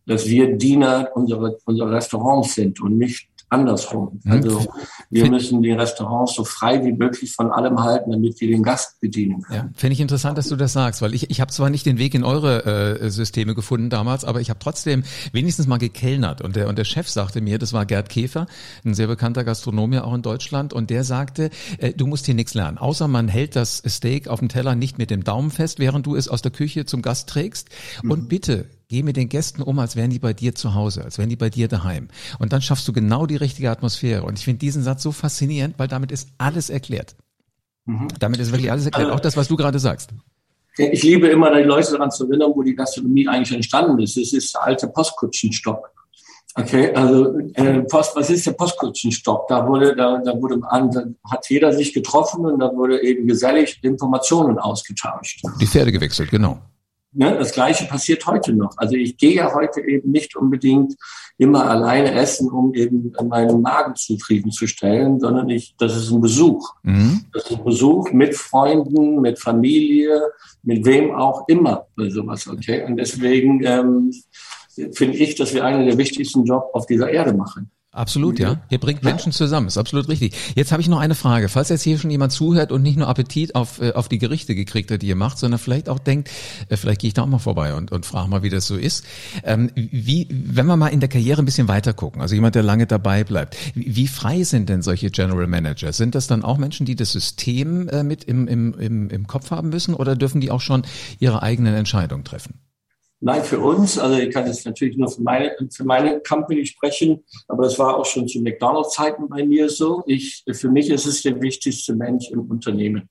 [0.05, 4.19] dass wir Diener unserer, unserer Restaurants sind und nicht andersrum.
[4.23, 4.31] Mhm.
[4.31, 4.67] Also
[5.09, 8.99] wir müssen die Restaurants so frei wie möglich von allem halten, damit wir den Gast
[8.99, 9.57] bedienen können.
[9.57, 11.97] Ja, finde ich interessant, dass du das sagst, weil ich, ich habe zwar nicht den
[11.97, 16.55] Weg in eure äh, Systeme gefunden damals, aber ich habe trotzdem wenigstens mal gekellnert und
[16.55, 18.47] der, und der Chef sagte mir, das war Gerd Käfer,
[18.85, 22.35] ein sehr bekannter Gastronom ja auch in Deutschland und der sagte, äh, du musst hier
[22.35, 25.79] nichts lernen, außer man hält das Steak auf dem Teller nicht mit dem Daumen fest,
[25.79, 27.69] während du es aus der Küche zum Gast trägst
[28.03, 28.27] und mhm.
[28.27, 31.29] bitte Geh mit den Gästen um, als wären die bei dir zu Hause, als wären
[31.29, 32.07] die bei dir daheim.
[32.39, 34.23] Und dann schaffst du genau die richtige Atmosphäre.
[34.23, 37.15] Und ich finde diesen Satz so faszinierend, weil damit ist alles erklärt.
[37.85, 38.07] Mhm.
[38.19, 39.05] Damit ist wirklich alles erklärt.
[39.05, 40.09] Also, auch das, was du gerade sagst.
[40.75, 44.17] Ich liebe immer, die Leute daran zu erinnern, wo die Gastronomie eigentlich entstanden ist.
[44.17, 45.91] Es ist der alte Postkutschenstock.
[46.55, 49.47] Okay, also äh, Post, was ist der Postkutschenstock?
[49.49, 53.27] Da wurde, da, da wurde an, da hat jeder sich getroffen und da wurde eben
[53.27, 55.43] gesellig Informationen ausgetauscht.
[55.61, 56.59] Die Pferde gewechselt, genau.
[57.11, 58.71] Ne, das Gleiche passiert heute noch.
[58.77, 60.95] Also ich gehe ja heute eben nicht unbedingt
[61.39, 66.75] immer alleine essen, um eben meinen Magen zufriedenzustellen, sondern ich, das ist ein Besuch.
[66.83, 67.25] Mhm.
[67.33, 70.21] Das ist ein Besuch mit Freunden, mit Familie,
[70.61, 72.47] mit wem auch immer oder sowas.
[72.47, 74.13] Okay, und deswegen ähm,
[74.93, 77.71] finde ich, dass wir einen der wichtigsten Job auf dieser Erde machen.
[77.91, 78.61] Absolut, ja.
[78.69, 80.35] Ihr bringt Menschen zusammen, ist absolut richtig.
[80.53, 81.49] Jetzt habe ich noch eine Frage.
[81.49, 84.53] Falls jetzt hier schon jemand zuhört und nicht nur Appetit auf, äh, auf die Gerichte
[84.53, 86.29] gekriegt hat, die ihr macht, sondern vielleicht auch denkt,
[86.69, 88.75] äh, vielleicht gehe ich da auch mal vorbei und, und frage mal, wie das so
[88.75, 89.05] ist.
[89.43, 92.61] Ähm, wie, wenn wir mal in der Karriere ein bisschen weiter gucken, also jemand, der
[92.61, 95.91] lange dabei bleibt, wie, wie frei sind denn solche General Manager?
[95.91, 99.49] Sind das dann auch Menschen, die das System äh, mit im, im, im, im Kopf
[99.49, 100.83] haben müssen oder dürfen die auch schon
[101.17, 102.59] ihre eigenen Entscheidungen treffen?
[103.21, 107.23] Nein, für uns, also ich kann jetzt natürlich nur für meine, für meine Company sprechen,
[107.49, 110.03] aber das war auch schon zu McDonalds-Zeiten bei mir so.
[110.07, 113.09] Ich, für mich ist es der wichtigste Mensch im Unternehmen.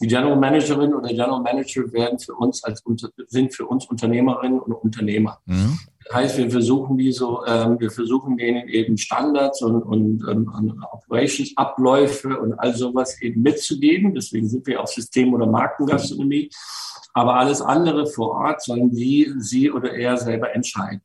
[0.00, 2.82] Die General Managerin oder General Manager werden für uns als
[3.28, 5.38] sind für uns Unternehmerinnen und Unternehmer.
[5.46, 5.78] Mhm.
[6.04, 10.84] Das heißt, wir versuchen die so, ähm, wir versuchen denen eben Standards und, und ähm,
[10.92, 14.14] Operations, Abläufe und all sowas eben mitzugeben.
[14.14, 16.50] Deswegen sind wir auf System- oder Markengastronomie.
[17.16, 21.00] Aber alles andere vor Ort sollen sie, sie oder er selber entscheiden.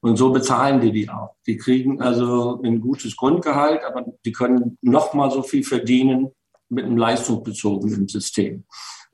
[0.00, 1.34] Und so bezahlen die die auch.
[1.46, 6.28] Die kriegen also ein gutes Grundgehalt, aber die können noch mal so viel verdienen
[6.68, 8.64] mit einem leistungsbezogenen System.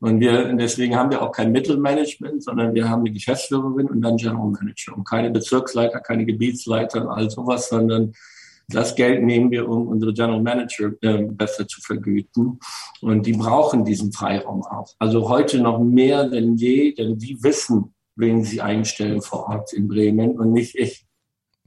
[0.01, 4.17] Und wir, deswegen haben wir auch kein Mittelmanagement, sondern wir haben eine Geschäftsführerin und dann
[4.17, 8.15] General Manager und keine Bezirksleiter, keine Gebietsleiter und all sowas, sondern
[8.69, 12.59] das Geld nehmen wir, um unsere General Manager äh, besser zu vergüten.
[13.01, 14.95] Und die brauchen diesen Freiraum auch.
[14.99, 19.89] Also heute noch mehr denn je, denn die wissen, wen sie einstellen vor Ort in
[19.89, 21.07] Bremen und nicht ich.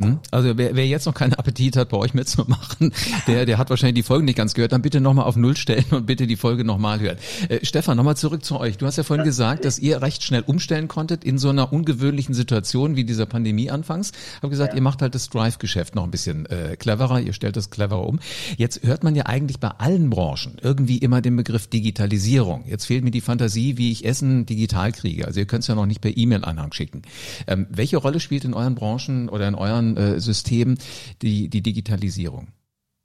[0.01, 0.19] Hm?
[0.29, 2.91] Also wer, wer jetzt noch keinen Appetit hat, bei euch mitzumachen,
[3.27, 5.86] der, der hat wahrscheinlich die Folge nicht ganz gehört, dann bitte nochmal auf Null stellen
[5.91, 7.17] und bitte die Folge nochmal hören.
[7.47, 8.77] Äh, Stefan, nochmal zurück zu euch.
[8.77, 12.36] Du hast ja vorhin gesagt, dass ihr recht schnell umstellen konntet in so einer ungewöhnlichen
[12.36, 14.12] Situation wie dieser Pandemie anfangs.
[14.41, 14.75] Hab gesagt, ja.
[14.75, 18.19] ihr macht halt das Drive-Geschäft noch ein bisschen äh, cleverer, ihr stellt das cleverer um.
[18.58, 22.65] Jetzt hört man ja eigentlich bei allen Branchen irgendwie immer den Begriff Digitalisierung.
[22.67, 25.25] Jetzt fehlt mir die Fantasie, wie ich Essen digital kriege.
[25.25, 27.03] Also ihr könnt es ja noch nicht per E-Mail-Anhang schicken.
[27.47, 30.80] Ähm, welche Rolle spielt in euren Branchen oder in euren anderen äh, Systemen
[31.21, 32.50] die, die Digitalisierung?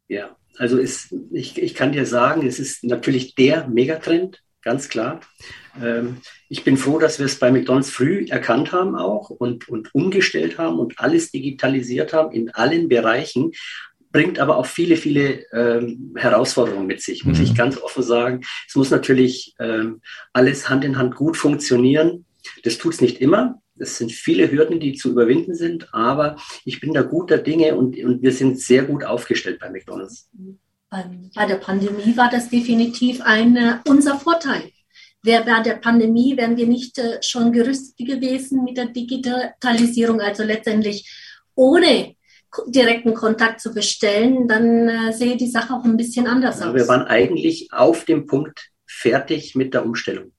[0.09, 5.21] Ja, also ist, ich, ich kann dir sagen, es ist natürlich der Megatrend, ganz klar.
[5.81, 9.95] Ähm, ich bin froh, dass wir es bei McDonald's früh erkannt haben auch und, und
[9.95, 13.53] umgestellt haben und alles digitalisiert haben in allen Bereichen
[14.13, 17.45] bringt aber auch viele, viele ähm, Herausforderungen mit sich, muss mhm.
[17.45, 18.41] ich ganz offen sagen.
[18.67, 20.01] Es muss natürlich ähm,
[20.33, 22.25] alles Hand in Hand gut funktionieren.
[22.65, 23.60] Das tut es nicht immer.
[23.81, 27.99] Es sind viele Hürden, die zu überwinden sind, aber ich bin da guter Dinge und,
[27.99, 30.29] und wir sind sehr gut aufgestellt bei McDonald's.
[30.91, 34.71] Bei der Pandemie war das definitiv ein, äh, unser Vorteil.
[35.23, 40.43] Wer bei der Pandemie wären wir nicht äh, schon gerüstet gewesen mit der Digitalisierung, also
[40.43, 41.09] letztendlich
[41.55, 42.17] ohne
[42.67, 46.75] direkten Kontakt zu bestellen, dann äh, sehe die Sache auch ein bisschen anders ja, aus.
[46.75, 50.33] Wir waren eigentlich auf dem Punkt fertig mit der Umstellung.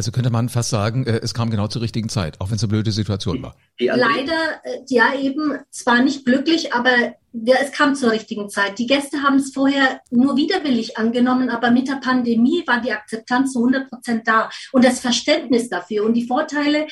[0.00, 2.62] Also könnte man fast sagen, äh, es kam genau zur richtigen Zeit, auch wenn es
[2.62, 3.54] eine blöde Situation war.
[3.78, 6.90] Leider, äh, ja eben, zwar nicht glücklich, aber
[7.34, 8.78] es kam zur richtigen Zeit.
[8.78, 13.52] Die Gäste haben es vorher nur widerwillig angenommen, aber mit der Pandemie war die Akzeptanz
[13.52, 16.86] zu 100 Prozent da und das Verständnis dafür und die Vorteile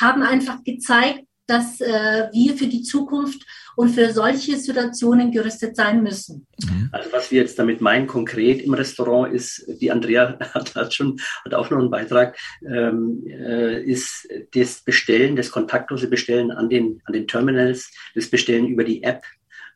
[0.00, 3.44] haben einfach gezeigt, dass äh, wir für die Zukunft
[3.76, 6.46] und für solche Situationen gerüstet sein müssen.
[6.62, 6.88] Mhm.
[6.92, 11.18] Also was wir jetzt damit meinen konkret im Restaurant ist, die Andrea hat, hat schon
[11.44, 17.00] hat auch noch einen Beitrag, ähm, äh, ist das Bestellen, das kontaktlose Bestellen an den
[17.04, 19.22] an den Terminals, das Bestellen über die App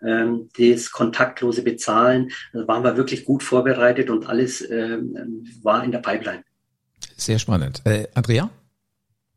[0.06, 2.30] ähm, das kontaktlose Bezahlen.
[2.52, 6.44] Da waren wir wirklich gut vorbereitet und alles ähm, war in der Pipeline.
[7.16, 7.82] Sehr spannend.
[7.84, 8.50] Äh, Andrea?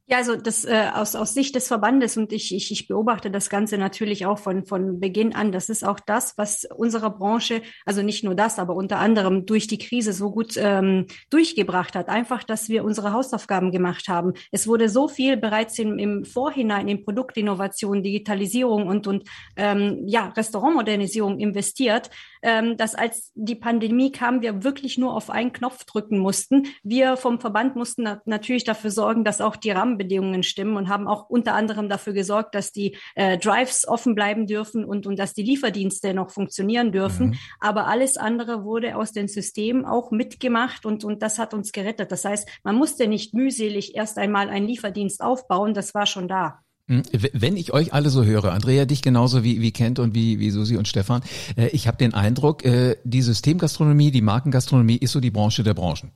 [0.07, 3.49] Ja, also das äh, aus, aus Sicht des Verbandes und ich, ich, ich beobachte das
[3.49, 5.53] Ganze natürlich auch von, von Beginn an.
[5.53, 9.67] Das ist auch das, was unserer Branche, also nicht nur das, aber unter anderem durch
[9.67, 12.09] die Krise so gut ähm, durchgebracht hat.
[12.09, 14.33] Einfach, dass wir unsere Hausaufgaben gemacht haben.
[14.51, 19.23] Es wurde so viel bereits im, im Vorhinein in Produktinnovation, Digitalisierung und, und
[19.55, 22.09] ähm, ja, Restaurantmodernisierung investiert,
[22.41, 26.67] ähm, dass als die Pandemie kam, wir wirklich nur auf einen Knopf drücken mussten.
[26.83, 31.07] Wir vom Verband mussten na natürlich dafür sorgen, dass auch die Rahmenbedingungen stimmen und haben
[31.07, 35.33] auch unter anderem dafür gesorgt, dass die äh, Drives offen bleiben dürfen und, und dass
[35.33, 37.27] die Lieferdienste noch funktionieren dürfen.
[37.27, 37.37] Mhm.
[37.59, 42.11] Aber alles andere wurde aus den Systemen auch mitgemacht und, und das hat uns gerettet.
[42.11, 46.59] Das heißt, man musste nicht mühselig erst einmal einen Lieferdienst aufbauen, das war schon da.
[46.91, 47.03] Mhm.
[47.13, 50.51] Wenn ich euch alle so höre, Andrea dich genauso wie, wie Kent und wie, wie
[50.51, 51.21] Susi und Stefan,
[51.55, 55.73] äh, ich habe den Eindruck, äh, die Systemgastronomie, die Markengastronomie ist so die Branche der
[55.73, 56.11] Branchen.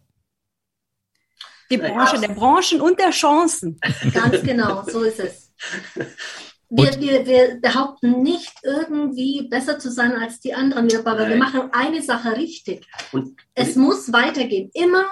[1.71, 3.79] Die Branche der Branchen und der Chancen.
[4.13, 5.53] Ganz genau, so ist es.
[6.69, 11.29] Wir, wir, wir behaupten nicht irgendwie besser zu sein als die anderen, aber Nein.
[11.29, 12.85] wir machen eine Sache richtig.
[13.13, 15.05] Und, es muss weitergehen, immer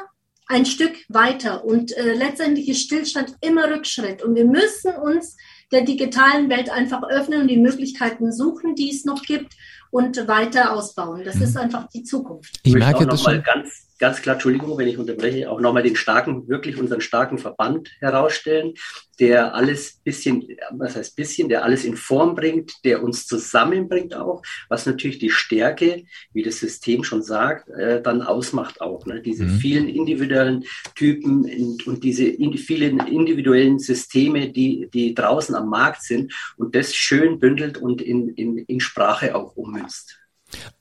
[0.47, 5.37] ein Stück weiter und äh, letztendlich ist Stillstand immer Rückschritt und wir müssen uns
[5.73, 9.53] der digitalen Welt einfach öffnen und die Möglichkeiten suchen, die es noch gibt
[9.91, 11.23] und weiter ausbauen.
[11.25, 11.43] Das mhm.
[11.43, 12.59] ist einfach die Zukunft.
[12.63, 13.43] Ich, ich merke das schon.
[13.43, 17.89] Ganz, ganz klar, Entschuldigung, wenn ich unterbreche, auch nochmal den starken, wirklich unseren starken Verband
[18.01, 18.73] herausstellen,
[19.17, 24.41] der alles bisschen, was heißt bisschen, der alles in Form bringt, der uns zusammenbringt auch,
[24.67, 29.05] was natürlich die Stärke, wie das System schon sagt, äh, dann ausmacht auch.
[29.05, 29.21] Ne?
[29.21, 29.51] Diese mhm.
[29.51, 36.03] vielen individuellen Typen und, und diese in, vielen individuellen Systeme, die, die draußen am Markt
[36.03, 40.22] sind und das schön bündelt und in, in, in Sprache auch ummünzt.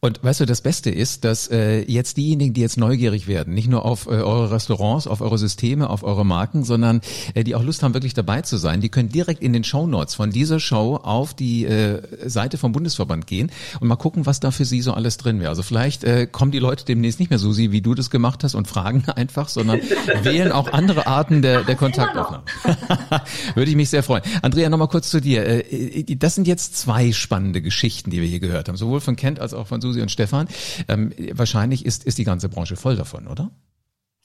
[0.00, 3.68] Und weißt du, das Beste ist, dass äh, jetzt diejenigen, die jetzt neugierig werden, nicht
[3.68, 7.00] nur auf äh, eure Restaurants, auf eure Systeme, auf eure Marken, sondern
[7.34, 9.86] äh, die auch Lust haben, wirklich dabei zu sein, die können direkt in den Show
[9.86, 14.40] Notes von dieser Show auf die äh, Seite vom Bundesverband gehen und mal gucken, was
[14.40, 15.50] da für sie so alles drin wäre.
[15.50, 18.54] Also vielleicht äh, kommen die Leute demnächst nicht mehr so, wie du das gemacht hast
[18.54, 19.80] und fragen einfach, sondern
[20.22, 22.44] wählen auch andere Arten der, der Kontaktaufnahme.
[23.54, 24.22] Würde ich mich sehr freuen.
[24.42, 25.46] Andrea, nochmal kurz zu dir.
[25.46, 29.40] Äh, das sind jetzt zwei spannende Geschichten, die wir hier gehört haben, sowohl von Kent
[29.40, 30.48] als auch von Susi und Stefan.
[30.88, 33.50] Ähm, wahrscheinlich ist, ist die ganze Branche voll davon, oder?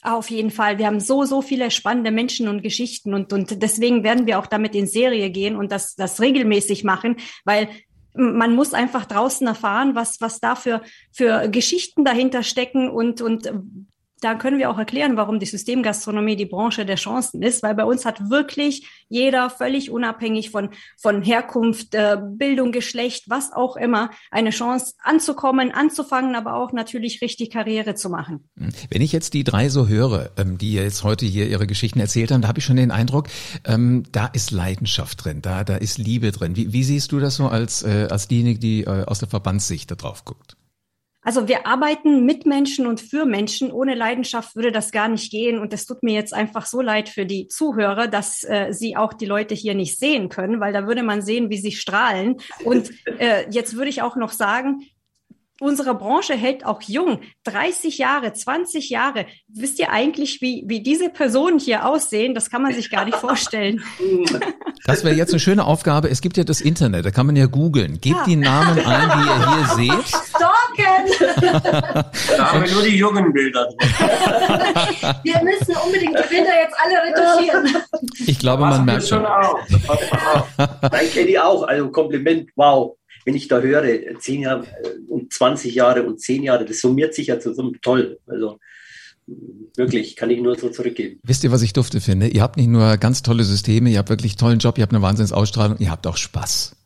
[0.03, 0.77] Auf jeden Fall.
[0.77, 4.45] Wir haben so, so viele spannende Menschen und Geschichten und, und deswegen werden wir auch
[4.45, 7.67] damit in Serie gehen und das, das regelmäßig machen, weil
[8.13, 13.51] man muss einfach draußen erfahren, was, was da für, für Geschichten dahinter stecken und, und
[14.21, 17.85] da können wir auch erklären, warum die Systemgastronomie die Branche der Chancen ist, weil bei
[17.85, 24.09] uns hat wirklich jeder völlig unabhängig von, von Herkunft, äh, Bildung, Geschlecht, was auch immer,
[24.31, 28.49] eine Chance anzukommen, anzufangen, aber auch natürlich richtig Karriere zu machen.
[28.57, 28.69] Hm.
[28.89, 32.31] Wenn ich jetzt die drei so höre, ähm, die jetzt heute hier ihre Geschichten erzählt
[32.31, 33.27] haben, da habe ich schon den Eindruck,
[33.65, 36.55] ähm, da ist Leidenschaft drin, da, da ist Liebe drin.
[36.55, 39.91] Wie, wie siehst du das so als, äh, als diejenige, die äh, aus der Verbandssicht
[39.91, 40.56] da drauf guckt?
[41.27, 43.69] Also wir arbeiten mit Menschen und für Menschen.
[43.69, 45.59] Ohne Leidenschaft würde das gar nicht gehen.
[45.59, 49.11] Und es tut mir jetzt einfach so leid für die Zuhörer, dass äh, sie auch
[49.11, 52.37] die Leute hier nicht sehen können, weil da würde man sehen, wie sie strahlen.
[52.63, 54.83] Und äh, jetzt würde ich auch noch sagen,
[55.59, 57.19] unsere Branche hält auch jung.
[57.43, 59.25] 30 Jahre, 20 Jahre.
[59.49, 62.35] Wisst ihr eigentlich, wie, wie diese Personen hier aussehen?
[62.35, 63.83] Das kann man sich gar nicht vorstellen.
[64.85, 66.09] Das wäre jetzt eine schöne Aufgabe.
[66.09, 67.99] Es gibt ja das Internet, da kann man ja googeln.
[67.99, 68.23] Gebt ja.
[68.25, 70.13] die Namen ein, die ihr hier seht.
[70.77, 72.05] Stalken!
[72.37, 73.77] Da haben wir nur die jungen Bilder drin.
[75.23, 77.83] Wir müssen unbedingt die Bilder jetzt alle retuschieren.
[78.25, 79.23] Ich glaube, man merkt schon.
[79.23, 81.63] Nein, kenne ich auch.
[81.63, 86.43] Also Kompliment, wow wenn ich da höre, zehn Jahre äh, und 20 Jahre und zehn
[86.43, 88.19] Jahre, das summiert sich ja zusammen toll.
[88.25, 88.57] Also
[89.75, 91.19] wirklich, kann ich nur so zurückgeben.
[91.23, 92.27] Wisst ihr, was ich dufte finde?
[92.27, 95.01] Ihr habt nicht nur ganz tolle Systeme, ihr habt wirklich tollen Job, ihr habt eine
[95.01, 96.76] Wahnsinnsausstrahlung, ihr habt auch Spaß.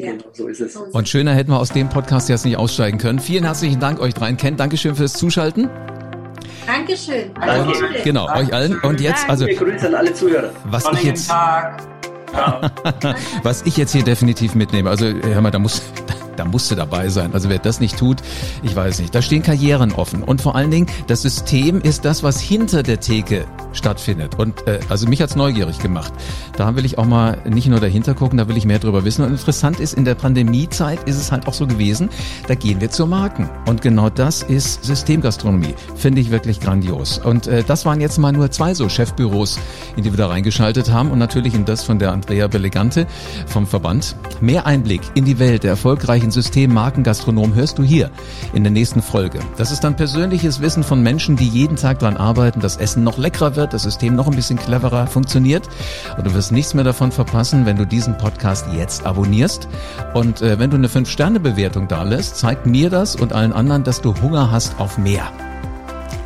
[0.00, 0.12] Ja.
[0.12, 0.76] Genau, so ist es.
[0.76, 3.18] Und schöner hätten wir aus dem Podcast jetzt nicht aussteigen können.
[3.18, 4.36] Vielen herzlichen Dank euch dreien.
[4.36, 5.68] Ken, Dankeschön fürs Zuschalten.
[6.66, 7.30] Dankeschön.
[7.34, 7.86] Danke.
[7.86, 8.42] Und, genau, Danke.
[8.42, 8.80] euch allen.
[8.80, 9.46] Und jetzt, also.
[9.46, 10.50] Grüße an alle Zuhörer.
[10.64, 11.28] Was ich jetzt.
[11.28, 11.82] Tag.
[13.42, 17.32] Was ich jetzt hier definitiv mitnehme, also hör mal, da muss, da musste dabei sein.
[17.34, 18.18] Also wer das nicht tut,
[18.62, 19.14] ich weiß nicht.
[19.14, 20.22] Da stehen Karrieren offen.
[20.22, 24.38] Und vor allen Dingen, das System ist das, was hinter der Theke stattfindet.
[24.38, 26.12] Und äh, also mich hat's neugierig gemacht.
[26.56, 29.24] Da will ich auch mal nicht nur dahinter gucken, da will ich mehr drüber wissen.
[29.24, 32.08] Und interessant ist, in der Pandemiezeit ist es halt auch so gewesen,
[32.46, 33.48] da gehen wir zur Marken.
[33.66, 35.74] Und genau das ist Systemgastronomie.
[35.96, 37.18] Finde ich wirklich grandios.
[37.18, 39.58] Und äh, das waren jetzt mal nur zwei so Chefbüros,
[39.96, 41.10] in die wir da reingeschaltet haben.
[41.10, 43.06] Und natürlich in das von der Andrea Belegante
[43.46, 44.16] vom Verband.
[44.40, 48.10] Mehr Einblick in die Welt der erfolgreichen System Markengastronom hörst du hier
[48.52, 49.40] in der nächsten Folge.
[49.56, 53.18] Das ist dann persönliches Wissen von Menschen, die jeden Tag daran arbeiten, dass Essen noch
[53.18, 55.68] leckerer wird, das System noch ein bisschen cleverer funktioniert.
[56.16, 59.68] Und du wirst nichts mehr davon verpassen, wenn du diesen Podcast jetzt abonnierst.
[60.14, 64.00] Und äh, wenn du eine 5-Sterne-Bewertung da lässt, zeigt mir das und allen anderen, dass
[64.00, 65.30] du Hunger hast auf mehr.